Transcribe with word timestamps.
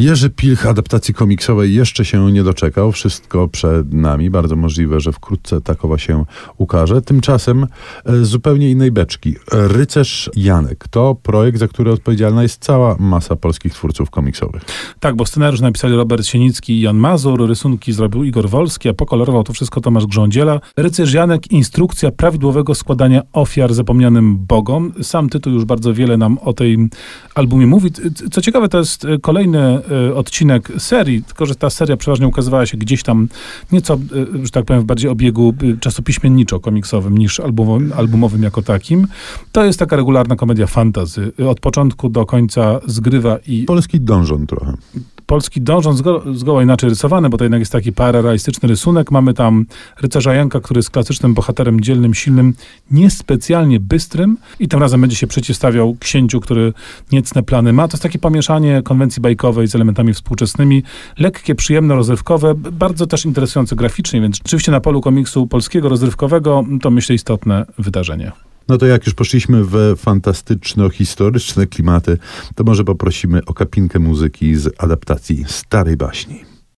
Jerzy 0.00 0.30
Pilch 0.30 0.66
adaptacji 0.66 1.14
komiksowej 1.14 1.74
jeszcze 1.74 2.04
się 2.04 2.32
nie 2.32 2.42
doczekał. 2.42 2.92
Wszystko 2.92 3.48
przed 3.48 3.92
nami. 3.92 4.30
Bardzo 4.30 4.56
możliwe, 4.56 5.00
że 5.00 5.12
wkrótce 5.12 5.60
takowa 5.60 5.98
się 5.98 6.24
ukaże. 6.58 7.02
Tymczasem 7.02 7.66
e, 8.04 8.24
zupełnie 8.24 8.70
innej 8.70 8.92
beczki. 8.92 9.34
Rycerz 9.52 10.30
Janek 10.36 10.88
to 10.88 11.16
projekt, 11.22 11.58
za 11.58 11.68
który 11.68 11.92
odpowiedzialna 11.92 12.42
jest 12.42 12.64
cała 12.64 12.96
masa 12.98 13.36
polskich 13.36 13.72
twórców 13.72 14.10
komiksowych. 14.10 14.62
Tak, 15.00 15.16
bo 15.16 15.26
scenariusz 15.26 15.60
napisali 15.60 15.94
Robert 15.94 16.26
Sienicki 16.26 16.72
i 16.72 16.80
Jan 16.80 16.96
Mazur, 16.96 17.48
rysunki 17.48 17.92
zrobił 17.92 18.24
Igor 18.24 18.48
Wolski, 18.48 18.88
a 18.88 18.92
pokolorował 18.92 19.44
to 19.44 19.52
wszystko 19.52 19.80
Tomasz 19.80 20.06
Grządziela. 20.06 20.60
Rycerz 20.76 21.12
Janek, 21.12 21.52
instrukcja 21.52 22.10
prawidłowego 22.10 22.74
składania 22.74 23.22
ofiar 23.32 23.74
zapomnianym 23.74 24.36
bogom. 24.36 24.92
Sam 25.02 25.28
tytuł 25.28 25.52
już 25.52 25.64
bardzo 25.64 25.94
wiele 25.94 26.16
nam 26.16 26.38
o 26.38 26.52
tej 26.52 26.88
albumie 27.34 27.66
mówi. 27.66 27.90
Co 28.32 28.42
ciekawe, 28.42 28.68
to 28.68 28.78
jest 28.78 29.04
e, 29.04 29.18
kolejny 29.18 29.89
odcinek 30.14 30.72
serii, 30.78 31.22
tylko 31.22 31.46
że 31.46 31.54
ta 31.54 31.70
seria 31.70 31.96
przeważnie 31.96 32.26
ukazywała 32.26 32.66
się 32.66 32.78
gdzieś 32.78 33.02
tam 33.02 33.28
nieco, 33.72 33.94
e, 33.94 33.98
że 34.44 34.50
tak 34.50 34.64
powiem, 34.64 34.82
w 34.82 34.86
bardziej 34.86 35.10
obiegu 35.10 35.54
czasopiśmienniczo-komiksowym 35.80 37.18
niż 37.18 37.40
albumowym, 37.40 37.92
albumowym 37.96 38.42
jako 38.42 38.62
takim. 38.62 39.06
To 39.52 39.64
jest 39.64 39.78
taka 39.78 39.96
regularna 39.96 40.36
komedia 40.36 40.66
fantazy. 40.66 41.32
Od 41.48 41.60
początku 41.60 42.08
do 42.08 42.26
końca 42.26 42.80
zgrywa 42.86 43.38
i... 43.46 43.64
Polski 43.64 44.00
dążon 44.00 44.46
trochę 44.46 44.74
polski 45.30 45.60
dążąc 45.60 45.98
zgo, 45.98 46.22
zgoła 46.34 46.62
inaczej 46.62 46.90
rysowany, 46.90 47.28
bo 47.28 47.38
to 47.38 47.44
jednak 47.44 47.60
jest 47.60 47.72
taki 47.72 47.92
pararealistyczny 47.92 48.68
rysunek. 48.68 49.10
Mamy 49.10 49.34
tam 49.34 49.66
rycerza 50.00 50.34
Janka, 50.34 50.60
który 50.60 50.78
jest 50.78 50.90
klasycznym 50.90 51.34
bohaterem 51.34 51.80
dzielnym, 51.80 52.14
silnym, 52.14 52.54
niespecjalnie 52.90 53.80
bystrym 53.80 54.38
i 54.60 54.68
tym 54.68 54.80
razem 54.80 55.00
będzie 55.00 55.16
się 55.16 55.26
przeciwstawiał 55.26 55.96
księciu, 56.00 56.40
który 56.40 56.72
niecne 57.12 57.42
plany 57.42 57.72
ma. 57.72 57.88
To 57.88 57.94
jest 57.94 58.02
takie 58.02 58.18
pomieszanie 58.18 58.82
konwencji 58.82 59.22
bajkowej 59.22 59.68
z 59.68 59.74
elementami 59.74 60.14
współczesnymi. 60.14 60.82
Lekkie, 61.18 61.54
przyjemne, 61.54 61.94
rozrywkowe, 61.94 62.54
bardzo 62.54 63.06
też 63.06 63.24
interesujące 63.24 63.76
graficznie, 63.76 64.20
więc 64.20 64.40
oczywiście 64.44 64.72
na 64.72 64.80
polu 64.80 65.00
komiksu 65.00 65.46
polskiego 65.46 65.88
rozrywkowego 65.88 66.64
to 66.82 66.90
myślę 66.90 67.14
istotne 67.14 67.66
wydarzenie. 67.78 68.49
No 68.70 68.78
to 68.78 68.86
jak 68.86 69.06
już 69.06 69.14
poszliśmy 69.14 69.64
w 69.64 69.94
fantastyczno-historyczne 69.96 71.66
klimaty, 71.66 72.18
to 72.54 72.64
może 72.64 72.84
poprosimy 72.84 73.44
o 73.44 73.54
kapinkę 73.54 73.98
muzyki 73.98 74.56
z 74.56 74.74
adaptacji 74.78 75.44
starej 75.48 75.96
baśni. 75.96 76.49